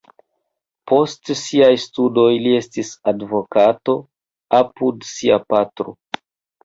[0.91, 3.97] Post siaj studoj li estis advokato
[4.61, 5.97] apud sia patro.